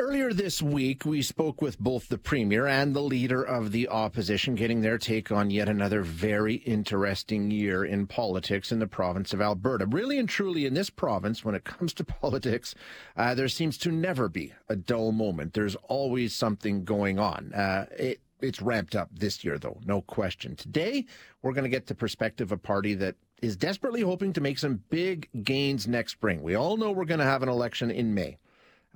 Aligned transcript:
Earlier 0.00 0.32
this 0.32 0.62
week, 0.62 1.04
we 1.04 1.20
spoke 1.20 1.60
with 1.60 1.78
both 1.78 2.08
the 2.08 2.16
Premier 2.16 2.66
and 2.66 2.96
the 2.96 3.02
Leader 3.02 3.42
of 3.42 3.70
the 3.70 3.86
Opposition, 3.86 4.54
getting 4.54 4.80
their 4.80 4.96
take 4.96 5.30
on 5.30 5.50
yet 5.50 5.68
another 5.68 6.00
very 6.00 6.54
interesting 6.54 7.50
year 7.50 7.84
in 7.84 8.06
politics 8.06 8.72
in 8.72 8.78
the 8.78 8.86
province 8.86 9.34
of 9.34 9.42
Alberta. 9.42 9.84
Really 9.84 10.18
and 10.18 10.26
truly, 10.26 10.64
in 10.64 10.72
this 10.72 10.88
province, 10.88 11.44
when 11.44 11.54
it 11.54 11.64
comes 11.64 11.92
to 11.92 12.04
politics, 12.22 12.74
uh, 13.14 13.34
there 13.34 13.46
seems 13.46 13.76
to 13.76 13.92
never 13.92 14.30
be 14.30 14.54
a 14.70 14.74
dull 14.74 15.12
moment. 15.12 15.52
There's 15.52 15.76
always 15.86 16.34
something 16.34 16.82
going 16.82 17.18
on. 17.18 17.52
Uh, 17.52 17.84
it, 17.90 18.22
it's 18.40 18.62
ramped 18.62 18.96
up 18.96 19.10
this 19.12 19.44
year, 19.44 19.58
though, 19.58 19.80
no 19.84 20.00
question. 20.00 20.56
Today, 20.56 21.04
we're 21.42 21.52
going 21.52 21.64
to 21.64 21.68
get 21.68 21.88
the 21.88 21.94
perspective 21.94 22.48
of 22.48 22.52
a 22.52 22.56
party 22.56 22.94
that 22.94 23.16
is 23.42 23.54
desperately 23.54 24.00
hoping 24.00 24.32
to 24.32 24.40
make 24.40 24.58
some 24.58 24.82
big 24.88 25.28
gains 25.44 25.86
next 25.86 26.12
spring. 26.12 26.42
We 26.42 26.54
all 26.54 26.78
know 26.78 26.90
we're 26.90 27.04
going 27.04 27.20
to 27.20 27.26
have 27.26 27.42
an 27.42 27.50
election 27.50 27.90
in 27.90 28.14
May. 28.14 28.38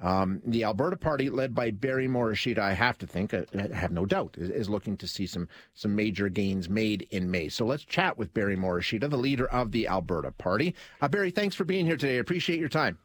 Um, 0.02 0.42
the 0.44 0.64
Alberta 0.64 0.96
Party, 0.96 1.30
led 1.30 1.54
by 1.54 1.70
Barry 1.70 2.08
Morishita, 2.08 2.58
I 2.58 2.72
have 2.72 2.98
to 2.98 3.06
think, 3.06 3.32
I 3.32 3.46
uh, 3.56 3.72
have 3.72 3.92
no 3.92 4.04
doubt, 4.04 4.34
is, 4.36 4.50
is, 4.50 4.68
looking 4.68 4.96
to 4.96 5.06
see 5.06 5.26
some 5.26 5.48
some 5.72 5.94
major 5.94 6.28
gains 6.28 6.68
made 6.68 7.06
in 7.10 7.30
May. 7.30 7.48
So 7.48 7.64
let's 7.64 7.84
chat 7.84 8.18
with 8.18 8.34
Barry 8.34 8.56
Morishita, 8.56 9.08
the 9.08 9.16
leader 9.16 9.46
of 9.46 9.70
the 9.70 9.86
Alberta 9.86 10.32
Party. 10.32 10.74
Uh, 11.00 11.08
Barry, 11.08 11.30
thanks 11.30 11.54
for 11.54 11.64
being 11.64 11.86
here 11.86 11.96
today. 11.96 12.16
I 12.16 12.20
appreciate 12.20 12.58
your 12.58 12.68
time. 12.68 12.98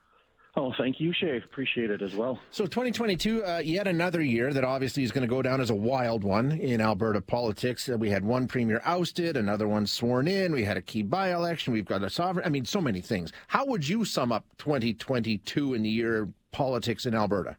Oh, 0.55 0.73
thank 0.77 0.99
you, 0.99 1.13
Shay. 1.13 1.37
Appreciate 1.37 1.91
it 1.91 2.01
as 2.01 2.15
well. 2.15 2.39
So, 2.49 2.65
2022, 2.65 3.45
uh, 3.45 3.61
yet 3.63 3.87
another 3.87 4.21
year 4.21 4.51
that 4.51 4.63
obviously 4.63 5.03
is 5.03 5.11
going 5.11 5.21
to 5.21 5.27
go 5.27 5.43
down 5.43 5.61
as 5.61 5.69
a 5.69 5.75
wild 5.75 6.23
one 6.23 6.51
in 6.51 6.81
Alberta 6.81 7.21
politics. 7.21 7.87
Uh, 7.87 7.97
we 7.97 8.09
had 8.09 8.25
one 8.25 8.47
premier 8.47 8.81
ousted, 8.83 9.37
another 9.37 9.67
one 9.67 9.85
sworn 9.85 10.27
in. 10.27 10.51
We 10.51 10.63
had 10.63 10.75
a 10.75 10.81
key 10.81 11.03
by 11.03 11.33
election. 11.33 11.71
We've 11.71 11.85
got 11.85 12.03
a 12.03 12.09
sovereign. 12.09 12.45
I 12.45 12.49
mean, 12.49 12.65
so 12.65 12.81
many 12.81 12.99
things. 12.99 13.31
How 13.47 13.65
would 13.67 13.87
you 13.87 14.03
sum 14.03 14.31
up 14.31 14.43
2022 14.57 15.75
in 15.75 15.83
the 15.83 15.89
year 15.89 16.27
politics 16.51 17.05
in 17.05 17.15
Alberta? 17.15 17.57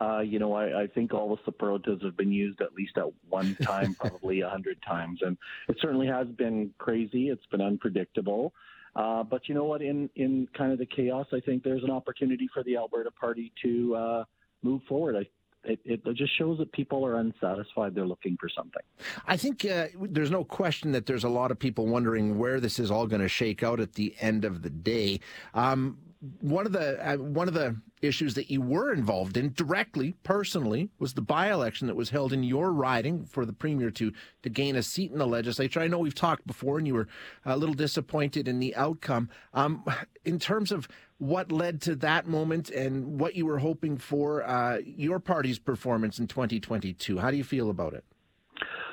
Uh, 0.00 0.20
you 0.20 0.38
know, 0.38 0.52
I, 0.52 0.82
I, 0.82 0.86
think 0.88 1.14
all 1.14 1.34
the 1.34 1.40
superlatives 1.46 2.02
have 2.04 2.18
been 2.18 2.30
used 2.30 2.60
at 2.60 2.74
least 2.74 2.98
at 2.98 3.06
one 3.30 3.56
time, 3.62 3.94
probably 3.94 4.42
a 4.42 4.48
hundred 4.48 4.76
times, 4.82 5.20
and 5.22 5.38
it 5.68 5.76
certainly 5.80 6.06
has 6.06 6.28
been 6.28 6.74
crazy. 6.76 7.30
It's 7.30 7.46
been 7.46 7.62
unpredictable. 7.62 8.52
Uh, 8.94 9.22
but 9.22 9.48
you 9.48 9.54
know 9.54 9.64
what? 9.64 9.80
In 9.80 10.10
in 10.16 10.48
kind 10.56 10.70
of 10.70 10.78
the 10.78 10.86
chaos, 10.86 11.26
I 11.32 11.40
think 11.40 11.62
there's 11.62 11.82
an 11.82 11.90
opportunity 11.90 12.46
for 12.52 12.62
the 12.62 12.76
Alberta 12.76 13.10
Party 13.10 13.52
to 13.62 13.94
uh, 13.94 14.24
move 14.62 14.82
forward. 14.86 15.16
I 15.16 15.26
it, 15.68 15.80
it, 15.84 16.14
just 16.14 16.36
shows 16.38 16.58
that 16.58 16.70
people 16.72 17.04
are 17.04 17.16
unsatisfied. 17.16 17.94
They're 17.94 18.06
looking 18.06 18.36
for 18.38 18.48
something. 18.48 18.82
I 19.26 19.36
think 19.36 19.64
uh, 19.64 19.88
there's 20.00 20.30
no 20.30 20.44
question 20.44 20.92
that 20.92 21.06
there's 21.06 21.24
a 21.24 21.28
lot 21.28 21.50
of 21.50 21.58
people 21.58 21.86
wondering 21.86 22.38
where 22.38 22.60
this 22.60 22.78
is 22.78 22.90
all 22.90 23.06
going 23.06 23.22
to 23.22 23.28
shake 23.28 23.62
out 23.62 23.80
at 23.80 23.94
the 23.94 24.14
end 24.20 24.44
of 24.44 24.62
the 24.62 24.70
day. 24.70 25.20
Um, 25.54 25.98
one 26.40 26.66
of 26.66 26.72
the 26.72 27.06
uh, 27.06 27.16
one 27.16 27.48
of 27.48 27.54
the 27.54 27.76
issues 28.02 28.34
that 28.34 28.50
you 28.50 28.60
were 28.60 28.92
involved 28.92 29.36
in 29.36 29.52
directly, 29.52 30.14
personally, 30.22 30.90
was 30.98 31.14
the 31.14 31.22
by-election 31.22 31.86
that 31.86 31.96
was 31.96 32.10
held 32.10 32.32
in 32.32 32.42
your 32.42 32.72
riding 32.72 33.24
for 33.24 33.44
the 33.44 33.52
premier 33.52 33.90
to 33.90 34.12
to 34.42 34.48
gain 34.48 34.76
a 34.76 34.82
seat 34.82 35.12
in 35.12 35.18
the 35.18 35.26
legislature. 35.26 35.80
I 35.80 35.88
know 35.88 35.98
we've 35.98 36.14
talked 36.14 36.46
before, 36.46 36.78
and 36.78 36.86
you 36.86 36.94
were 36.94 37.08
a 37.44 37.56
little 37.56 37.74
disappointed 37.74 38.48
in 38.48 38.58
the 38.58 38.74
outcome. 38.76 39.28
Um, 39.54 39.84
in 40.24 40.38
terms 40.38 40.72
of 40.72 40.88
what 41.18 41.50
led 41.50 41.80
to 41.82 41.96
that 41.96 42.26
moment 42.26 42.70
and 42.70 43.18
what 43.20 43.34
you 43.34 43.46
were 43.46 43.58
hoping 43.58 43.96
for 43.96 44.46
uh, 44.46 44.78
your 44.84 45.18
party's 45.18 45.58
performance 45.58 46.18
in 46.18 46.26
2022, 46.26 47.18
how 47.18 47.30
do 47.30 47.36
you 47.36 47.44
feel 47.44 47.70
about 47.70 47.94
it? 47.94 48.04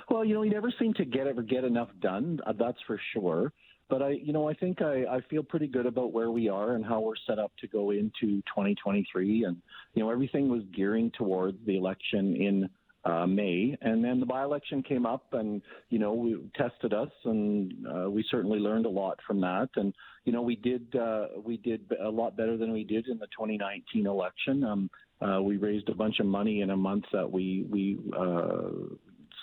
Well, 0.09 0.23
you 0.23 0.33
know, 0.33 0.43
you 0.43 0.51
never 0.51 0.71
seem 0.79 0.93
to 0.95 1.05
get 1.05 1.27
ever 1.27 1.41
get 1.41 1.63
enough 1.63 1.89
done. 1.99 2.39
Uh, 2.45 2.53
that's 2.57 2.77
for 2.85 2.99
sure. 3.13 3.51
But 3.93 4.01
I, 4.01 4.09
you 4.09 4.33
know, 4.33 4.49
I 4.49 4.55
think 4.55 4.81
I, 4.81 5.05
I 5.05 5.21
feel 5.29 5.43
pretty 5.43 5.67
good 5.67 5.85
about 5.85 6.13
where 6.13 6.31
we 6.31 6.49
are 6.49 6.73
and 6.73 6.83
how 6.83 6.99
we're 6.99 7.13
set 7.27 7.37
up 7.37 7.51
to 7.59 7.67
go 7.67 7.91
into 7.91 8.41
2023. 8.47 9.43
And 9.43 9.57
you 9.93 10.01
know, 10.01 10.09
everything 10.09 10.49
was 10.49 10.63
gearing 10.75 11.11
towards 11.15 11.59
the 11.67 11.77
election 11.77 12.35
in 12.35 12.69
uh, 13.05 13.27
May, 13.27 13.77
and 13.81 14.03
then 14.03 14.19
the 14.19 14.25
by-election 14.25 14.81
came 14.81 15.05
up, 15.05 15.25
and 15.33 15.61
you 15.91 15.99
know, 15.99 16.11
we 16.15 16.39
tested 16.55 16.91
us, 16.91 17.11
and 17.25 17.71
uh, 17.85 18.09
we 18.09 18.25
certainly 18.31 18.57
learned 18.57 18.87
a 18.87 18.89
lot 18.89 19.19
from 19.27 19.39
that. 19.41 19.69
And 19.75 19.93
you 20.25 20.33
know, 20.33 20.41
we 20.41 20.55
did 20.55 20.95
uh, 20.95 21.27
we 21.45 21.57
did 21.57 21.81
a 22.03 22.09
lot 22.09 22.35
better 22.35 22.57
than 22.57 22.73
we 22.73 22.83
did 22.83 23.07
in 23.07 23.19
the 23.19 23.27
2019 23.27 24.07
election. 24.07 24.63
Um, 24.63 24.89
uh, 25.21 25.39
we 25.39 25.57
raised 25.57 25.89
a 25.89 25.93
bunch 25.93 26.19
of 26.19 26.25
money 26.25 26.61
in 26.61 26.71
a 26.71 26.77
month 26.77 27.03
that 27.13 27.31
we 27.31 27.67
we 27.69 27.99
uh, 28.17 28.95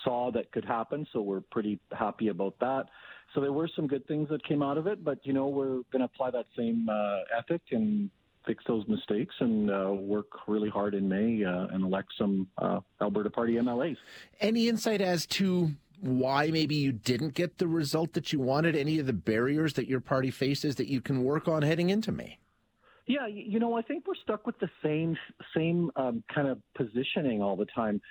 saw 0.03 0.31
that 0.31 0.51
could 0.51 0.65
happen, 0.65 1.07
so 1.11 1.21
we're 1.21 1.41
pretty 1.41 1.79
happy 1.91 2.29
about 2.29 2.55
that. 2.59 2.85
So 3.33 3.41
there 3.41 3.53
were 3.53 3.69
some 3.75 3.87
good 3.87 4.05
things 4.07 4.27
that 4.29 4.43
came 4.45 4.61
out 4.61 4.77
of 4.77 4.87
it, 4.87 5.03
but 5.03 5.19
you 5.23 5.33
know 5.33 5.47
we're 5.47 5.81
going 5.91 5.99
to 5.99 6.05
apply 6.05 6.31
that 6.31 6.45
same 6.57 6.87
uh, 6.89 7.19
ethic 7.37 7.61
and 7.71 8.09
fix 8.45 8.63
those 8.67 8.87
mistakes 8.87 9.33
and 9.39 9.69
uh, 9.69 9.91
work 9.91 10.47
really 10.47 10.69
hard 10.69 10.95
in 10.95 11.07
May 11.07 11.43
uh, 11.43 11.67
and 11.67 11.83
elect 11.83 12.09
some 12.17 12.47
uh, 12.57 12.79
Alberta 13.01 13.29
Party 13.29 13.53
MLAs. 13.53 13.97
Any 14.39 14.67
insight 14.67 14.99
as 14.99 15.25
to 15.27 15.71
why 16.01 16.49
maybe 16.49 16.75
you 16.75 16.91
didn't 16.91 17.35
get 17.35 17.59
the 17.59 17.67
result 17.67 18.13
that 18.13 18.33
you 18.33 18.39
wanted? 18.39 18.75
Any 18.75 18.99
of 18.99 19.05
the 19.05 19.13
barriers 19.13 19.73
that 19.73 19.87
your 19.87 19.99
party 19.99 20.31
faces 20.31 20.75
that 20.75 20.87
you 20.87 20.99
can 20.99 21.23
work 21.23 21.47
on 21.47 21.61
heading 21.61 21.89
into 21.89 22.11
May? 22.11 22.39
Yeah, 23.07 23.27
you 23.27 23.59
know, 23.59 23.75
I 23.75 23.81
think 23.81 24.07
we're 24.07 24.15
stuck 24.15 24.45
with 24.45 24.57
the 24.59 24.69
same 24.83 25.17
same 25.55 25.91
um, 25.95 26.23
kind 26.33 26.47
of 26.47 26.59
positioning 26.75 27.41
all 27.41 27.55
the 27.55 27.65
time 27.65 28.01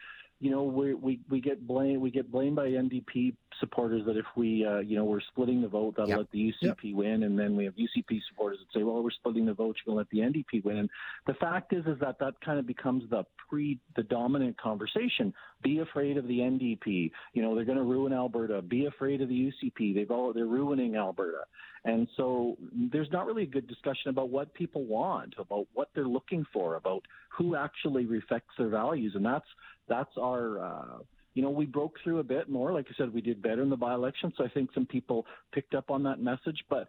you 0.40 0.50
know, 0.50 0.62
we 0.62 0.94
we 0.94 1.20
we 1.28 1.40
get 1.40 1.66
blamed 1.66 2.00
we 2.00 2.10
get 2.10 2.32
blamed 2.32 2.56
by 2.56 2.68
NDP 2.68 3.34
supporters 3.60 4.06
that 4.06 4.16
if 4.16 4.24
we 4.36 4.64
uh, 4.64 4.78
you 4.78 4.96
know 4.96 5.04
we're 5.04 5.20
splitting 5.20 5.60
the 5.60 5.68
vote 5.68 5.94
that'll 5.96 6.08
yep. 6.08 6.18
let 6.18 6.30
the 6.30 6.38
UCP 6.38 6.76
yep. 6.82 6.94
win, 6.94 7.24
and 7.24 7.38
then 7.38 7.56
we 7.56 7.66
have 7.66 7.74
UCP 7.74 8.20
supporters 8.30 8.58
that 8.58 8.78
say, 8.78 8.82
well, 8.82 9.02
we're 9.02 9.10
splitting 9.10 9.44
the 9.44 9.52
vote, 9.52 9.76
you're 9.76 9.94
going 9.94 10.02
to 10.02 10.18
let 10.18 10.32
the 10.32 10.40
NDP 10.40 10.64
win. 10.64 10.78
And 10.78 10.90
the 11.26 11.34
fact 11.34 11.74
is, 11.74 11.84
is 11.84 11.98
that 12.00 12.18
that 12.20 12.40
kind 12.42 12.58
of 12.58 12.66
becomes 12.66 13.08
the 13.10 13.24
pre 13.50 13.78
the 13.96 14.02
dominant 14.02 14.58
conversation. 14.58 15.34
Be 15.62 15.80
afraid 15.80 16.16
of 16.16 16.26
the 16.26 16.38
NDP. 16.38 17.10
You 17.34 17.42
know, 17.42 17.54
they're 17.54 17.66
going 17.66 17.76
to 17.76 17.84
ruin 17.84 18.14
Alberta. 18.14 18.62
Be 18.62 18.86
afraid 18.86 19.20
of 19.20 19.28
the 19.28 19.52
UCP. 19.52 19.94
They've 19.94 20.10
all 20.10 20.32
they're 20.32 20.46
ruining 20.46 20.96
Alberta. 20.96 21.44
And 21.84 22.08
so 22.16 22.56
there's 22.92 23.10
not 23.10 23.26
really 23.26 23.44
a 23.44 23.46
good 23.46 23.66
discussion 23.66 24.10
about 24.10 24.28
what 24.28 24.52
people 24.52 24.84
want, 24.84 25.34
about 25.38 25.66
what 25.72 25.88
they're 25.94 26.06
looking 26.06 26.44
for, 26.52 26.76
about 26.76 27.02
who 27.36 27.56
actually 27.56 28.06
reflects 28.06 28.54
their 28.58 28.68
values, 28.68 29.12
and 29.14 29.24
that's 29.24 29.48
that's 29.88 30.12
our. 30.18 30.64
Uh, 30.64 30.98
you 31.34 31.42
know, 31.42 31.50
we 31.50 31.64
broke 31.64 31.94
through 32.02 32.18
a 32.18 32.24
bit 32.24 32.48
more. 32.48 32.72
Like 32.72 32.86
I 32.90 32.94
said, 32.98 33.14
we 33.14 33.20
did 33.20 33.40
better 33.40 33.62
in 33.62 33.70
the 33.70 33.76
by-election, 33.76 34.32
so 34.36 34.44
I 34.44 34.48
think 34.48 34.70
some 34.74 34.84
people 34.84 35.26
picked 35.54 35.74
up 35.74 35.88
on 35.88 36.02
that 36.02 36.20
message. 36.20 36.64
But 36.68 36.88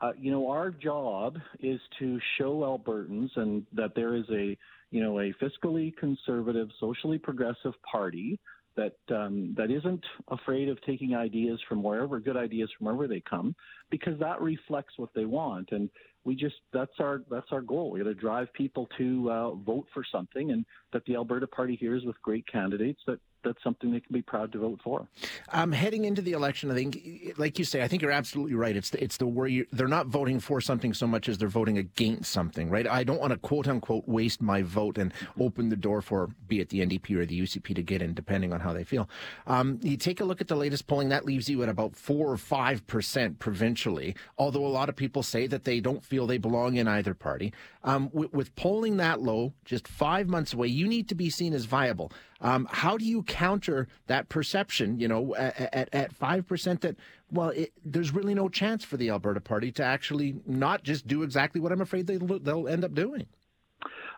uh, 0.00 0.12
you 0.18 0.30
know, 0.30 0.48
our 0.48 0.70
job 0.70 1.36
is 1.60 1.80
to 1.98 2.18
show 2.38 2.60
Albertans 2.60 3.30
and 3.36 3.64
that 3.72 3.94
there 3.94 4.14
is 4.14 4.24
a 4.30 4.56
you 4.90 5.02
know 5.02 5.20
a 5.20 5.32
fiscally 5.42 5.96
conservative, 5.96 6.68
socially 6.80 7.18
progressive 7.18 7.74
party 7.90 8.38
that 8.76 8.96
um, 9.14 9.54
that 9.56 9.70
isn't 9.70 10.04
afraid 10.28 10.68
of 10.68 10.80
taking 10.82 11.14
ideas 11.14 11.60
from 11.68 11.82
wherever 11.82 12.18
good 12.18 12.36
ideas 12.36 12.70
from 12.76 12.86
wherever 12.86 13.06
they 13.06 13.22
come, 13.28 13.54
because 13.90 14.18
that 14.18 14.40
reflects 14.40 14.94
what 14.96 15.10
they 15.14 15.24
want. 15.24 15.70
And 15.70 15.88
we 16.24 16.36
just 16.36 16.56
that's 16.72 16.92
our 17.00 17.22
that's 17.30 17.50
our 17.50 17.60
goal. 17.60 17.90
We 17.90 18.00
got 18.00 18.06
to 18.06 18.14
drive 18.14 18.52
people 18.52 18.88
to 18.98 19.30
uh, 19.30 19.50
vote 19.54 19.86
for 19.92 20.04
something, 20.10 20.52
and 20.52 20.64
that 20.92 21.04
the 21.06 21.14
Alberta 21.14 21.46
Party 21.46 21.76
here 21.76 21.96
is 21.96 22.04
with 22.04 22.20
great 22.22 22.46
candidates 22.46 23.00
that 23.06 23.18
that's 23.44 23.62
something 23.62 23.90
they 23.90 24.00
can 24.00 24.12
be 24.12 24.22
proud 24.22 24.52
to 24.52 24.58
vote 24.58 24.80
for. 24.82 25.06
Um, 25.50 25.72
heading 25.72 26.04
into 26.04 26.22
the 26.22 26.32
election, 26.32 26.70
I 26.70 26.74
think, 26.74 27.34
like 27.36 27.58
you 27.58 27.64
say, 27.64 27.82
I 27.82 27.88
think 27.88 28.02
you're 28.02 28.10
absolutely 28.10 28.54
right. 28.54 28.76
It's 28.76 28.90
the, 28.90 29.02
it's 29.02 29.16
the 29.16 29.26
you, 29.26 29.66
they're 29.72 29.88
not 29.88 30.06
voting 30.06 30.40
for 30.40 30.60
something 30.60 30.94
so 30.94 31.06
much 31.06 31.28
as 31.28 31.38
they're 31.38 31.48
voting 31.48 31.78
against 31.78 32.30
something, 32.30 32.70
right? 32.70 32.86
I 32.86 33.04
don't 33.04 33.20
want 33.20 33.32
to 33.32 33.38
quote 33.38 33.68
unquote 33.68 34.06
waste 34.06 34.40
my 34.40 34.62
vote 34.62 34.98
and 34.98 35.12
open 35.40 35.68
the 35.68 35.76
door 35.76 36.02
for 36.02 36.28
be 36.48 36.60
it 36.60 36.68
the 36.68 36.80
NDP 36.80 37.16
or 37.16 37.26
the 37.26 37.40
UCP 37.40 37.74
to 37.74 37.82
get 37.82 38.02
in, 38.02 38.14
depending 38.14 38.52
on 38.52 38.60
how 38.60 38.72
they 38.72 38.84
feel. 38.84 39.08
Um, 39.46 39.78
you 39.82 39.96
take 39.96 40.20
a 40.20 40.24
look 40.24 40.40
at 40.40 40.48
the 40.48 40.56
latest 40.56 40.86
polling, 40.86 41.08
that 41.10 41.24
leaves 41.24 41.48
you 41.48 41.62
at 41.62 41.68
about 41.68 41.96
four 41.96 42.30
or 42.30 42.36
five 42.36 42.86
percent 42.86 43.38
provincially. 43.38 44.14
Although 44.38 44.64
a 44.64 44.68
lot 44.68 44.88
of 44.88 44.96
people 44.96 45.22
say 45.22 45.46
that 45.46 45.64
they 45.64 45.80
don't 45.80 46.04
feel 46.12 46.26
they 46.26 46.36
belong 46.36 46.76
in 46.76 46.86
either 46.86 47.14
party. 47.14 47.54
Um, 47.84 48.10
with, 48.12 48.34
with 48.34 48.54
polling 48.54 48.98
that 48.98 49.22
low, 49.22 49.54
just 49.64 49.88
five 49.88 50.28
months 50.28 50.52
away, 50.52 50.66
you 50.66 50.86
need 50.86 51.08
to 51.08 51.14
be 51.14 51.30
seen 51.30 51.54
as 51.54 51.64
viable. 51.64 52.12
Um, 52.42 52.68
how 52.70 52.98
do 52.98 53.06
you 53.06 53.22
counter 53.22 53.88
that 54.08 54.28
perception, 54.28 55.00
you 55.00 55.08
know, 55.08 55.34
at, 55.36 55.88
at 55.94 56.14
5% 56.14 56.80
that, 56.80 56.96
well, 57.30 57.48
it, 57.48 57.72
there's 57.82 58.12
really 58.12 58.34
no 58.34 58.50
chance 58.50 58.84
for 58.84 58.98
the 58.98 59.08
Alberta 59.08 59.40
Party 59.40 59.72
to 59.72 59.82
actually 59.82 60.34
not 60.44 60.82
just 60.82 61.06
do 61.06 61.22
exactly 61.22 61.62
what 61.62 61.72
I'm 61.72 61.80
afraid 61.80 62.06
they, 62.06 62.18
they'll 62.18 62.68
end 62.68 62.84
up 62.84 62.92
doing? 62.92 63.24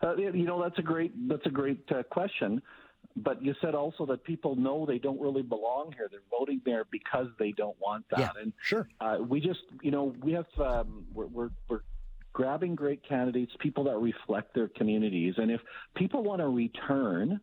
Uh, 0.02 0.16
you 0.16 0.46
know, 0.46 0.60
that's 0.60 0.78
a 0.80 0.82
great 0.82 1.12
that's 1.28 1.46
a 1.46 1.50
great 1.50 1.80
uh, 1.92 2.02
question. 2.10 2.60
But 3.16 3.42
you 3.42 3.54
said 3.60 3.74
also 3.74 4.06
that 4.06 4.24
people 4.24 4.56
know 4.56 4.86
they 4.86 4.98
don't 4.98 5.20
really 5.20 5.42
belong 5.42 5.92
here. 5.96 6.08
They're 6.10 6.20
voting 6.36 6.60
there 6.64 6.84
because 6.90 7.28
they 7.38 7.52
don't 7.52 7.76
want 7.80 8.06
that. 8.10 8.18
Yeah, 8.18 8.42
and 8.42 8.52
sure. 8.60 8.88
Uh, 9.00 9.18
we 9.20 9.40
just, 9.40 9.60
you 9.82 9.92
know, 9.92 10.14
we 10.22 10.32
have 10.32 10.46
um, 10.58 11.06
we're, 11.14 11.26
we're, 11.26 11.50
we're 11.68 11.82
grabbing 12.32 12.74
great 12.74 13.06
candidates, 13.08 13.52
people 13.60 13.84
that 13.84 13.96
reflect 13.96 14.54
their 14.54 14.66
communities, 14.66 15.34
and 15.36 15.52
if 15.52 15.60
people 15.94 16.24
want 16.24 16.40
to 16.40 16.48
return 16.48 17.40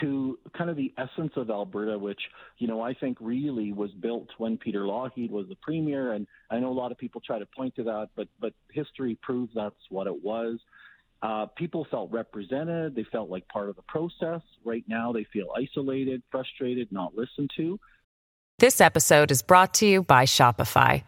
to 0.00 0.38
kind 0.56 0.70
of 0.70 0.76
the 0.76 0.92
essence 0.98 1.32
of 1.36 1.50
Alberta, 1.50 1.98
which, 1.98 2.20
you 2.58 2.66
know, 2.66 2.80
I 2.80 2.94
think 2.94 3.18
really 3.20 3.72
was 3.72 3.92
built 3.92 4.28
when 4.38 4.58
Peter 4.58 4.80
Lougheed 4.80 5.30
was 5.30 5.48
the 5.48 5.56
premier. 5.56 6.12
And 6.12 6.26
I 6.50 6.58
know 6.58 6.70
a 6.70 6.74
lot 6.74 6.90
of 6.90 6.98
people 6.98 7.20
try 7.20 7.38
to 7.38 7.46
point 7.46 7.76
to 7.76 7.84
that, 7.84 8.08
but, 8.16 8.28
but 8.40 8.54
history 8.72 9.16
proves 9.22 9.52
that's 9.54 9.76
what 9.90 10.06
it 10.06 10.24
was. 10.24 10.58
Uh, 11.24 11.46
people 11.56 11.86
felt 11.90 12.12
represented. 12.12 12.94
They 12.94 13.06
felt 13.10 13.30
like 13.30 13.48
part 13.48 13.70
of 13.70 13.76
the 13.76 13.82
process. 13.88 14.42
Right 14.62 14.84
now, 14.86 15.10
they 15.10 15.24
feel 15.32 15.48
isolated, 15.56 16.22
frustrated, 16.30 16.92
not 16.92 17.16
listened 17.16 17.50
to. 17.56 17.80
This 18.58 18.78
episode 18.78 19.30
is 19.30 19.40
brought 19.40 19.72
to 19.74 19.86
you 19.86 20.02
by 20.02 20.26
Shopify. 20.26 21.02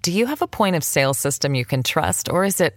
Do 0.00 0.10
you 0.10 0.24
have 0.24 0.40
a 0.40 0.46
point 0.46 0.74
of 0.74 0.82
sale 0.82 1.12
system 1.12 1.54
you 1.54 1.66
can 1.66 1.82
trust, 1.82 2.30
or 2.30 2.46
is 2.46 2.62
it 2.62 2.74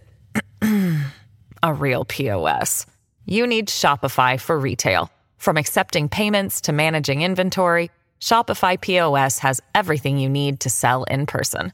a 1.64 1.74
real 1.74 2.04
POS? 2.04 2.86
You 3.26 3.48
need 3.48 3.70
Shopify 3.70 4.38
for 4.38 4.60
retail. 4.60 5.10
From 5.38 5.56
accepting 5.56 6.10
payments 6.10 6.60
to 6.62 6.74
managing 6.74 7.22
inventory, 7.22 7.90
Shopify 8.20 8.80
POS 8.82 9.40
has 9.40 9.62
everything 9.74 10.18
you 10.18 10.28
need 10.28 10.60
to 10.60 10.70
sell 10.70 11.06
in 11.06 11.26
person. 11.26 11.72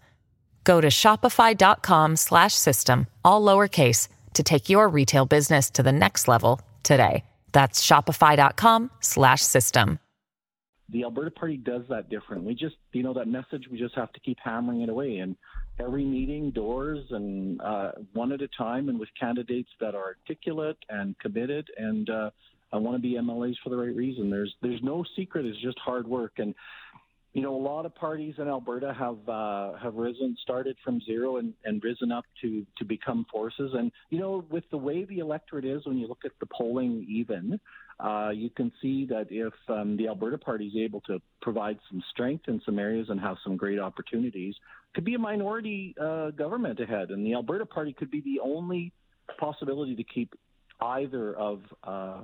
Go 0.66 0.82
to 0.82 0.88
shopify.com 0.88 2.18
slash 2.18 2.54
system, 2.54 3.08
all 3.24 3.42
lowercase 3.42 4.10
to 4.34 4.44
take 4.44 4.70
your 4.70 4.90
retail 4.90 5.26
business 5.26 5.70
to 5.72 5.84
the 5.84 5.94
next 5.94 6.28
level 6.28 6.60
today. 6.84 7.24
That's 7.54 7.86
shopify.com 7.86 8.92
slash 9.00 9.42
system. 9.42 10.00
The 10.90 11.04
Alberta 11.04 11.32
Party 11.32 11.58
does 11.58 11.84
that 11.90 12.10
different. 12.10 12.44
We 12.44 12.54
just, 12.54 12.76
you 12.92 13.02
know, 13.02 13.14
that 13.14 13.28
message. 13.28 13.68
We 13.72 13.80
just 13.80 13.96
have 13.96 14.12
to 14.14 14.20
keep 14.20 14.38
hammering 14.44 14.82
it 14.82 14.90
away, 14.90 15.18
and 15.18 15.36
every 15.80 16.06
meeting, 16.06 16.52
doors, 16.52 17.00
and 17.10 17.60
uh, 17.62 17.92
one 18.14 18.32
at 18.32 18.42
a 18.42 18.48
time, 18.50 18.90
and 18.90 19.00
with 19.00 19.10
candidates 19.20 19.70
that 19.80 19.96
are 19.96 20.16
articulate 20.30 20.78
and 20.90 21.18
committed, 21.18 21.68
and 21.78 22.10
uh, 22.10 22.30
I 22.72 22.78
want 22.78 22.98
to 22.98 23.02
be 23.02 23.16
MLAs 23.16 23.56
for 23.64 23.70
the 23.70 23.78
right 23.78 23.96
reason. 23.96 24.30
There's 24.30 24.54
there's 24.62 24.84
no 24.84 25.04
secret. 25.16 25.46
It's 25.46 25.60
just 25.62 25.80
hard 25.80 26.08
work, 26.08 26.34
and 26.38 26.54
you 27.36 27.42
know, 27.42 27.54
a 27.54 27.62
lot 27.62 27.86
of 27.86 27.94
parties 27.94 28.36
in 28.38 28.48
Alberta 28.48 28.94
have 28.98 29.18
uh, 29.28 29.74
have 29.84 29.96
risen, 29.96 30.38
started 30.42 30.78
from 30.86 31.02
zero, 31.02 31.36
and, 31.36 31.54
and 31.66 31.84
risen 31.84 32.10
up 32.10 32.24
to 32.42 32.66
to 32.78 32.86
become 32.86 33.26
forces. 33.30 33.72
And 33.74 33.92
you 34.10 34.20
know, 34.20 34.46
with 34.50 34.64
the 34.72 34.78
way 34.78 35.04
the 35.04 35.20
electorate 35.20 35.66
is, 35.66 35.86
when 35.86 35.98
you 35.98 36.08
look 36.08 36.24
at 36.24 36.32
the 36.40 36.46
polling, 36.46 37.06
even 37.10 37.60
uh, 38.00 38.30
you 38.34 38.50
can 38.50 38.72
see 38.82 39.06
that 39.08 39.28
if 39.30 39.54
um, 39.68 39.98
the 39.98 40.08
Alberta 40.08 40.38
Party 40.38 40.68
is 40.68 40.78
able 40.78 41.02
to 41.02 41.22
provide 41.42 41.78
some 41.92 42.02
strength 42.10 42.46
in 42.48 42.62
some 42.66 42.80
areas 42.80 43.08
and 43.10 43.20
have 43.20 43.36
some 43.44 43.58
great 43.58 43.80
opportunities, 43.80 44.56
could 44.94 45.04
be 45.04 45.16
a 45.16 45.20
minority 45.20 45.94
uh, 46.02 46.32
government 46.32 46.80
ahead, 46.80 47.10
and 47.10 47.26
the 47.26 47.34
Alberta 47.34 47.66
Party 47.66 47.92
could 47.92 48.10
be 48.10 48.22
the 48.22 48.40
only 48.42 48.94
possibility 49.38 49.94
to 49.98 50.06
keep 50.06 50.34
either 50.80 51.36
of 51.36 51.60
uh, 51.84 52.24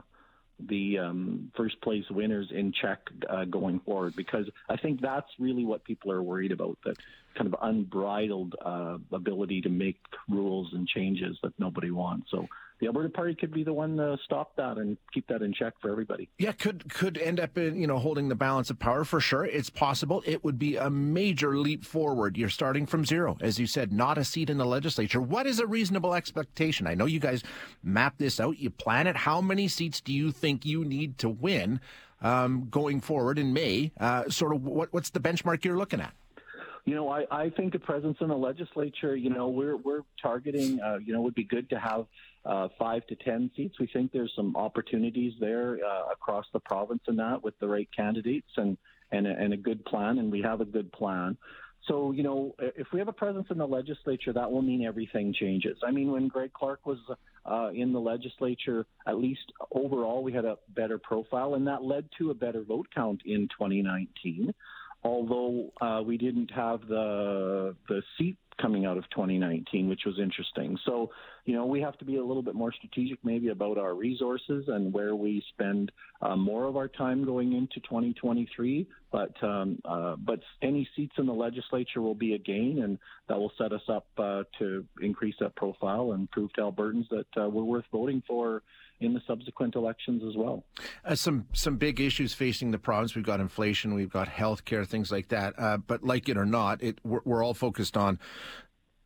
the 0.67 0.99
um, 0.99 1.51
first 1.55 1.81
place 1.81 2.05
winners 2.09 2.47
in 2.51 2.71
check 2.71 2.99
uh, 3.29 3.45
going 3.45 3.79
forward 3.79 4.15
because 4.15 4.45
I 4.69 4.77
think 4.77 5.01
that's 5.01 5.27
really 5.39 5.65
what 5.65 5.83
people 5.83 6.11
are 6.11 6.21
worried 6.21 6.51
about 6.51 6.77
that 6.85 6.97
kind 7.35 7.53
of 7.53 7.55
unbridled 7.61 8.55
uh, 8.63 8.97
ability 9.11 9.61
to 9.61 9.69
make 9.69 9.97
rules 10.29 10.73
and 10.73 10.87
changes 10.87 11.37
that 11.43 11.53
nobody 11.59 11.91
wants. 11.91 12.29
So 12.31 12.47
the 12.81 12.87
Alberta 12.87 13.09
Party 13.09 13.35
could 13.35 13.53
be 13.53 13.63
the 13.63 13.71
one 13.71 13.95
to 13.97 14.17
stop 14.25 14.55
that 14.57 14.77
and 14.77 14.97
keep 15.13 15.27
that 15.27 15.43
in 15.43 15.53
check 15.53 15.73
for 15.79 15.91
everybody. 15.91 16.27
Yeah, 16.39 16.51
could 16.51 16.91
could 16.91 17.17
end 17.17 17.39
up 17.39 17.57
in 17.57 17.79
you 17.79 17.87
know 17.87 17.99
holding 17.99 18.27
the 18.27 18.35
balance 18.35 18.69
of 18.69 18.79
power 18.79 19.05
for 19.05 19.21
sure. 19.21 19.45
It's 19.45 19.69
possible. 19.69 20.23
It 20.25 20.43
would 20.43 20.57
be 20.57 20.75
a 20.75 20.89
major 20.89 21.57
leap 21.57 21.85
forward. 21.85 22.37
You're 22.37 22.49
starting 22.49 22.87
from 22.87 23.05
zero, 23.05 23.37
as 23.39 23.59
you 23.59 23.67
said, 23.67 23.93
not 23.93 24.17
a 24.17 24.25
seat 24.25 24.49
in 24.49 24.57
the 24.57 24.65
legislature. 24.65 25.21
What 25.21 25.45
is 25.45 25.59
a 25.59 25.67
reasonable 25.67 26.15
expectation? 26.15 26.87
I 26.87 26.95
know 26.95 27.05
you 27.05 27.19
guys 27.19 27.43
map 27.83 28.15
this 28.17 28.39
out, 28.39 28.57
you 28.57 28.71
plan 28.71 29.05
it. 29.05 29.15
How 29.15 29.41
many 29.41 29.67
seats 29.67 30.01
do 30.01 30.11
you 30.11 30.31
think 30.31 30.65
you 30.65 30.83
need 30.83 31.19
to 31.19 31.29
win 31.29 31.79
um, 32.21 32.67
going 32.69 32.99
forward 32.99 33.37
in 33.37 33.53
May? 33.53 33.91
Uh, 33.99 34.27
sort 34.29 34.55
of 34.55 34.63
what, 34.63 34.91
what's 34.91 35.11
the 35.11 35.19
benchmark 35.19 35.63
you're 35.63 35.77
looking 35.77 36.01
at? 36.01 36.13
You 36.85 36.95
know, 36.95 37.09
I, 37.09 37.25
I 37.29 37.49
think 37.49 37.75
a 37.75 37.79
presence 37.79 38.17
in 38.21 38.27
the 38.29 38.35
legislature, 38.35 39.15
you 39.15 39.29
know, 39.29 39.49
we're 39.49 39.77
we're 39.77 40.01
targeting, 40.21 40.79
uh, 40.81 40.97
you 40.97 41.13
know, 41.13 41.19
it 41.19 41.23
would 41.23 41.35
be 41.35 41.43
good 41.43 41.69
to 41.69 41.79
have 41.79 42.05
uh, 42.45 42.69
five 42.79 43.05
to 43.07 43.15
ten 43.15 43.51
seats. 43.55 43.79
We 43.79 43.87
think 43.87 44.11
there's 44.11 44.33
some 44.35 44.55
opportunities 44.55 45.33
there 45.39 45.77
uh, 45.85 46.11
across 46.11 46.45
the 46.53 46.59
province 46.59 47.01
in 47.07 47.17
that 47.17 47.43
with 47.43 47.57
the 47.59 47.67
right 47.67 47.87
candidates 47.95 48.49
and 48.57 48.77
and 49.11 49.27
a, 49.27 49.29
and 49.29 49.53
a 49.53 49.57
good 49.57 49.85
plan, 49.85 50.17
and 50.17 50.31
we 50.31 50.41
have 50.41 50.61
a 50.61 50.65
good 50.65 50.91
plan. 50.91 51.37
So, 51.87 52.11
you 52.11 52.21
know, 52.21 52.55
if 52.59 52.87
we 52.93 52.99
have 52.99 53.07
a 53.07 53.13
presence 53.13 53.47
in 53.49 53.57
the 53.57 53.67
legislature, 53.67 54.31
that 54.33 54.51
will 54.51 54.61
mean 54.61 54.85
everything 54.85 55.33
changes. 55.33 55.77
I 55.85 55.91
mean, 55.91 56.11
when 56.11 56.27
Greg 56.27 56.53
Clark 56.53 56.85
was 56.85 56.99
uh, 57.45 57.69
in 57.73 57.91
the 57.91 57.99
legislature, 57.99 58.85
at 59.07 59.17
least 59.17 59.51
overall, 59.71 60.21
we 60.23 60.31
had 60.31 60.45
a 60.45 60.57
better 60.69 60.99
profile, 60.99 61.55
and 61.55 61.67
that 61.67 61.83
led 61.83 62.07
to 62.19 62.29
a 62.29 62.35
better 62.35 62.61
vote 62.61 62.87
count 62.93 63.21
in 63.25 63.47
2019 63.47 64.53
although 65.03 65.71
uh, 65.81 66.01
we 66.05 66.17
didn't 66.17 66.51
have 66.51 66.87
the 66.87 67.75
the 67.87 68.01
seat 68.17 68.37
coming 68.59 68.85
out 68.85 68.97
of 68.97 69.09
2019, 69.09 69.87
which 69.87 70.01
was 70.05 70.19
interesting. 70.19 70.77
So, 70.85 71.11
you 71.45 71.55
know, 71.55 71.65
we 71.65 71.81
have 71.81 71.97
to 71.99 72.05
be 72.05 72.17
a 72.17 72.23
little 72.23 72.43
bit 72.43 72.55
more 72.55 72.71
strategic 72.71 73.23
maybe 73.23 73.49
about 73.49 73.77
our 73.77 73.93
resources 73.95 74.65
and 74.67 74.93
where 74.93 75.15
we 75.15 75.43
spend 75.53 75.91
uh, 76.21 76.35
more 76.35 76.65
of 76.65 76.77
our 76.77 76.87
time 76.87 77.25
going 77.25 77.53
into 77.53 77.79
2023. 77.81 78.87
But 79.11 79.43
um, 79.43 79.79
uh, 79.83 80.15
but 80.17 80.39
any 80.61 80.87
seats 80.95 81.15
in 81.17 81.25
the 81.25 81.33
legislature 81.33 82.01
will 82.01 82.15
be 82.15 82.33
a 82.33 82.37
gain, 82.37 82.81
and 82.83 82.97
that 83.27 83.37
will 83.37 83.51
set 83.57 83.73
us 83.73 83.81
up 83.89 84.07
uh, 84.17 84.43
to 84.59 84.85
increase 85.01 85.35
that 85.41 85.55
profile 85.55 86.13
and 86.13 86.31
prove 86.31 86.53
to 86.53 86.61
Albertans 86.61 87.09
that 87.09 87.25
uh, 87.37 87.49
we're 87.49 87.63
worth 87.63 87.85
voting 87.91 88.23
for 88.25 88.63
in 89.01 89.13
the 89.13 89.21
subsequent 89.27 89.75
elections 89.75 90.23
as 90.27 90.37
well. 90.37 90.63
Uh, 91.03 91.15
some 91.15 91.47
some 91.53 91.75
big 91.75 91.99
issues 91.99 92.33
facing 92.33 92.71
the 92.71 92.77
province. 92.77 93.15
We've 93.15 93.25
got 93.25 93.39
inflation, 93.39 93.93
we've 93.93 94.11
got 94.11 94.27
health 94.27 94.63
care, 94.63 94.85
things 94.85 95.11
like 95.11 95.29
that. 95.29 95.55
Uh, 95.57 95.77
but 95.77 96.03
like 96.03 96.29
it 96.29 96.37
or 96.37 96.45
not, 96.45 96.81
it 96.81 96.99
we're, 97.03 97.21
we're 97.25 97.43
all 97.43 97.55
focused 97.55 97.97
on 97.97 98.19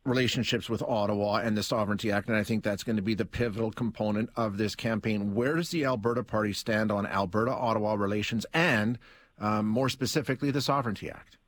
relationships 0.06 0.68
with 0.68 0.82
Ottawa 0.82 1.36
and 1.36 1.56
the 1.56 1.62
Sovereignty 1.62 2.10
Act, 2.10 2.28
and 2.28 2.36
I 2.36 2.42
think 2.42 2.64
that's 2.64 2.82
going 2.82 2.96
to 2.96 3.02
be 3.02 3.14
the 3.14 3.24
pivotal 3.24 3.70
component 3.70 4.30
of 4.36 4.56
this 4.56 4.74
campaign. 4.74 5.34
Where 5.34 5.56
does 5.56 5.70
the 5.70 5.84
Alberta 5.84 6.22
Party 6.22 6.52
stand 6.52 6.90
on 6.90 7.06
Alberta 7.06 7.52
Ottawa 7.52 7.94
relations 7.94 8.46
and, 8.54 8.98
um, 9.38 9.66
more 9.66 9.88
specifically, 9.88 10.50
the 10.50 10.60
Sovereignty 10.60 11.10
Act? 11.10 11.38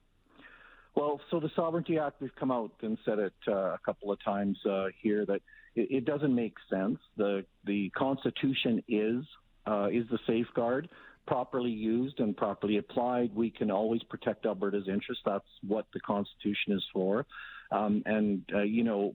Well, 0.95 1.21
so 1.31 1.39
the 1.39 1.51
Sovereignty 1.55 1.99
Act, 1.99 2.21
we've 2.21 2.35
come 2.35 2.51
out 2.51 2.73
and 2.83 2.99
said 3.05 3.19
it 3.21 3.33
uh, 3.47 3.53
a 3.53 3.79
couple 3.85 4.11
of 4.11 4.23
times 4.25 4.59
uh, 4.69 4.87
here 5.01 5.25
that 5.27 5.41
it, 5.77 5.89
it 5.91 6.05
doesn't 6.05 6.35
make 6.35 6.55
sense. 6.69 6.99
The 7.17 7.45
the 7.65 7.91
Constitution 7.91 8.83
is 8.89 9.25
uh, 9.65 9.89
is 9.93 10.09
the 10.11 10.19
safeguard. 10.27 10.89
Properly 11.27 11.71
used 11.71 12.21
and 12.21 12.37
properly 12.37 12.79
applied, 12.79 13.35
we 13.35 13.51
can 13.51 13.71
always 13.71 14.03
protect 14.03 14.47
Alberta's 14.47 14.89
interests. 14.89 15.23
That's 15.27 15.45
what 15.67 15.85
the 15.93 16.01
Constitution 16.01 16.73
is 16.73 16.85
for. 16.93 17.27
Um, 17.71 18.03
and 18.07 18.43
uh, 18.55 18.63
you 18.63 18.85
know, 18.85 19.15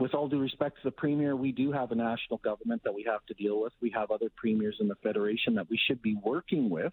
with 0.00 0.14
all 0.14 0.28
due 0.28 0.40
respect 0.40 0.76
to 0.76 0.84
the 0.84 0.90
premier, 0.90 1.36
we 1.36 1.52
do 1.52 1.72
have 1.72 1.92
a 1.92 1.94
national 1.94 2.38
government 2.38 2.82
that 2.84 2.94
we 2.94 3.04
have 3.04 3.24
to 3.26 3.34
deal 3.34 3.60
with. 3.60 3.72
We 3.80 3.90
have 3.90 4.10
other 4.10 4.30
premiers 4.36 4.76
in 4.80 4.88
the 4.88 4.94
federation 5.02 5.54
that 5.54 5.68
we 5.68 5.78
should 5.86 6.02
be 6.02 6.16
working 6.22 6.70
with 6.70 6.92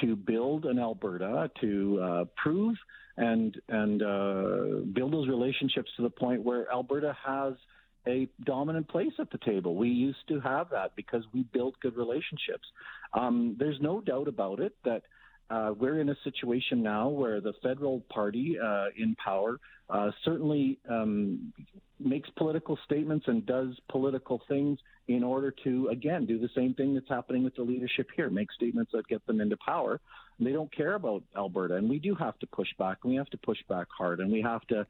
to 0.00 0.16
build 0.16 0.66
an 0.66 0.78
Alberta 0.78 1.50
to 1.60 2.00
uh, 2.02 2.24
prove 2.36 2.76
and 3.16 3.56
and 3.68 4.02
uh, 4.02 4.84
build 4.92 5.12
those 5.12 5.28
relationships 5.28 5.90
to 5.96 6.02
the 6.02 6.10
point 6.10 6.42
where 6.42 6.70
Alberta 6.70 7.16
has 7.24 7.54
a 8.06 8.28
dominant 8.44 8.88
place 8.88 9.12
at 9.18 9.30
the 9.30 9.38
table. 9.38 9.74
We 9.74 9.88
used 9.88 10.28
to 10.28 10.38
have 10.40 10.70
that 10.70 10.94
because 10.94 11.24
we 11.32 11.42
built 11.42 11.74
good 11.80 11.96
relationships. 11.96 12.68
Um, 13.14 13.56
there's 13.58 13.80
no 13.80 14.00
doubt 14.00 14.28
about 14.28 14.60
it 14.60 14.76
that 14.84 15.02
uh, 15.50 15.72
we're 15.78 16.00
in 16.00 16.08
a 16.08 16.16
situation 16.24 16.82
now 16.82 17.08
where 17.08 17.40
the 17.40 17.52
federal 17.62 18.00
party 18.12 18.56
uh, 18.62 18.86
in 18.96 19.14
power 19.16 19.58
uh, 19.88 20.10
certainly 20.24 20.78
um, 20.90 21.52
makes 22.00 22.28
political 22.36 22.78
statements 22.84 23.26
and 23.28 23.46
does 23.46 23.68
political 23.88 24.42
things 24.48 24.78
in 25.08 25.22
order 25.22 25.54
to, 25.64 25.88
again, 25.88 26.26
do 26.26 26.38
the 26.38 26.48
same 26.54 26.74
thing 26.74 26.94
that's 26.94 27.08
happening 27.08 27.44
with 27.44 27.54
the 27.54 27.62
leadership 27.62 28.08
here, 28.16 28.28
make 28.28 28.50
statements 28.52 28.90
that 28.92 29.06
get 29.06 29.24
them 29.26 29.40
into 29.40 29.56
power. 29.64 30.00
They 30.40 30.52
don't 30.52 30.74
care 30.74 30.94
about 30.94 31.22
Alberta, 31.36 31.76
and 31.76 31.88
we 31.88 32.00
do 32.00 32.14
have 32.16 32.38
to 32.40 32.46
push 32.48 32.68
back, 32.78 32.98
and 33.02 33.12
we 33.12 33.16
have 33.16 33.30
to 33.30 33.38
push 33.38 33.58
back 33.68 33.86
hard, 33.96 34.18
and 34.20 34.30
we 34.30 34.42
have 34.42 34.66
to 34.66 34.86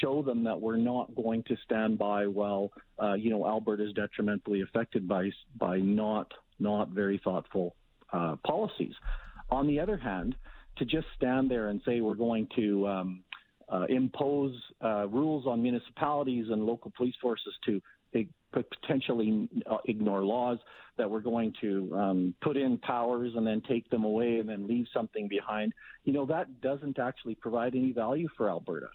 show 0.00 0.22
them 0.22 0.44
that 0.44 0.60
we're 0.60 0.76
not 0.76 1.14
going 1.14 1.42
to 1.44 1.56
stand 1.64 1.98
by 1.98 2.26
while, 2.28 2.70
uh, 3.02 3.14
you 3.14 3.30
know, 3.30 3.44
Alberta 3.44 3.84
is 3.84 3.92
detrimentally 3.92 4.62
affected 4.62 5.06
by 5.06 5.30
by 5.58 5.78
not 5.78 6.32
not 6.58 6.88
very 6.88 7.20
thoughtful 7.22 7.74
uh, 8.12 8.36
policies. 8.46 8.94
On 9.50 9.66
the 9.66 9.80
other 9.80 9.96
hand, 9.96 10.34
to 10.78 10.84
just 10.84 11.06
stand 11.16 11.50
there 11.50 11.68
and 11.68 11.80
say 11.86 12.00
we're 12.00 12.14
going 12.14 12.48
to 12.56 12.86
um, 12.86 13.24
uh, 13.68 13.86
impose 13.88 14.54
uh, 14.84 15.06
rules 15.08 15.46
on 15.46 15.62
municipalities 15.62 16.46
and 16.50 16.66
local 16.66 16.92
police 16.96 17.14
forces 17.20 17.54
to 17.64 17.80
potentially 18.52 19.48
uh, 19.70 19.78
ignore 19.86 20.24
laws, 20.24 20.58
that 20.96 21.10
we're 21.10 21.20
going 21.20 21.52
to 21.60 21.94
um, 21.94 22.34
put 22.40 22.56
in 22.56 22.78
powers 22.78 23.32
and 23.36 23.46
then 23.46 23.60
take 23.68 23.88
them 23.90 24.04
away 24.04 24.38
and 24.38 24.48
then 24.48 24.66
leave 24.66 24.86
something 24.94 25.28
behind. 25.28 25.72
You 26.04 26.14
know, 26.14 26.24
that 26.26 26.60
doesn't 26.62 26.98
actually 26.98 27.34
provide 27.34 27.74
any 27.74 27.92
value 27.92 28.28
for 28.36 28.48
Alberta. 28.48 28.88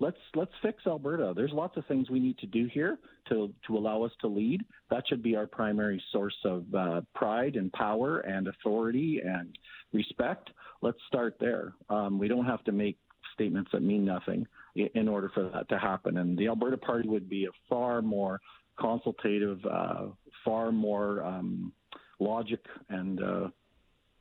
Let's 0.00 0.18
let's 0.34 0.52
fix 0.62 0.86
Alberta. 0.86 1.32
There's 1.34 1.52
lots 1.52 1.76
of 1.76 1.84
things 1.86 2.08
we 2.08 2.20
need 2.20 2.38
to 2.38 2.46
do 2.46 2.68
here 2.72 2.98
to 3.28 3.52
to 3.66 3.76
allow 3.76 4.02
us 4.04 4.12
to 4.20 4.28
lead. 4.28 4.62
That 4.90 5.04
should 5.08 5.22
be 5.22 5.34
our 5.34 5.46
primary 5.46 6.02
source 6.12 6.36
of 6.44 6.64
uh, 6.74 7.00
pride 7.14 7.56
and 7.56 7.72
power 7.72 8.20
and 8.20 8.46
authority 8.46 9.20
and 9.24 9.56
respect. 9.92 10.50
Let's 10.82 10.98
start 11.08 11.36
there. 11.40 11.74
Um, 11.90 12.18
we 12.18 12.28
don't 12.28 12.46
have 12.46 12.62
to 12.64 12.72
make 12.72 12.96
statements 13.34 13.70
that 13.72 13.82
mean 13.82 14.04
nothing 14.04 14.46
in 14.76 15.08
order 15.08 15.30
for 15.34 15.50
that 15.52 15.68
to 15.68 15.78
happen. 15.78 16.18
And 16.18 16.38
the 16.38 16.46
Alberta 16.46 16.76
Party 16.76 17.08
would 17.08 17.28
be 17.28 17.46
a 17.46 17.50
far 17.68 18.00
more 18.00 18.40
consultative, 18.78 19.58
uh, 19.66 20.06
far 20.44 20.70
more 20.70 21.24
um, 21.24 21.72
logic 22.20 22.60
and 22.88 23.22
uh, 23.22 23.48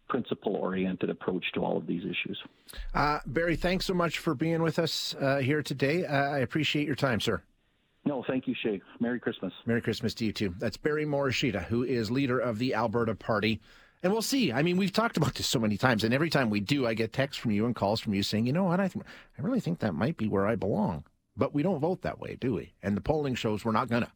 principle 0.07 0.55
oriented 0.55 1.09
approach 1.09 1.45
to 1.53 1.63
all 1.63 1.77
of 1.77 1.87
these 1.87 2.03
issues. 2.03 2.37
Uh, 2.93 3.19
Barry, 3.25 3.55
thanks 3.55 3.85
so 3.85 3.93
much 3.93 4.19
for 4.19 4.33
being 4.35 4.61
with 4.61 4.79
us 4.79 5.15
uh, 5.19 5.37
here 5.37 5.61
today. 5.61 6.05
Uh, 6.05 6.15
I 6.15 6.39
appreciate 6.39 6.85
your 6.85 6.95
time, 6.95 7.19
sir. 7.19 7.41
No, 8.05 8.23
thank 8.25 8.47
you, 8.47 8.55
Shay. 8.63 8.81
Merry 8.99 9.19
Christmas. 9.19 9.51
Merry 9.65 9.81
Christmas 9.81 10.13
to 10.15 10.25
you 10.25 10.31
too. 10.31 10.55
That's 10.59 10.77
Barry 10.77 11.05
Morishita, 11.05 11.65
who 11.65 11.83
is 11.83 12.09
leader 12.09 12.39
of 12.39 12.57
the 12.57 12.73
Alberta 12.73 13.15
Party. 13.15 13.59
And 14.01 14.13
we'll 14.13 14.21
see. 14.21 14.53
I 14.53 14.61
mean, 14.61 14.77
we've 14.77 14.93
talked 14.93 15.17
about 15.17 15.35
this 15.35 15.47
so 15.47 15.59
many 15.59 15.75
times, 15.75 16.03
and 16.03 16.13
every 16.13 16.29
time 16.29 16.49
we 16.49 16.59
do, 16.59 16.87
I 16.87 16.93
get 16.93 17.11
texts 17.11 17.41
from 17.41 17.51
you 17.51 17.65
and 17.65 17.75
calls 17.75 17.99
from 17.99 18.13
you 18.13 18.23
saying, 18.23 18.45
"You 18.45 18.53
know 18.53 18.63
what? 18.63 18.79
I 18.79 18.87
th- 18.87 19.03
I 19.37 19.41
really 19.41 19.59
think 19.59 19.79
that 19.79 19.95
might 19.95 20.17
be 20.17 20.27
where 20.27 20.47
I 20.47 20.55
belong." 20.55 21.03
But 21.35 21.53
we 21.53 21.63
don't 21.63 21.79
vote 21.79 22.01
that 22.03 22.19
way, 22.19 22.37
do 22.39 22.53
we? 22.53 22.73
And 22.81 22.95
the 22.95 23.01
polling 23.01 23.35
shows 23.35 23.65
we're 23.65 23.71
not 23.71 23.89
gonna. 23.89 24.11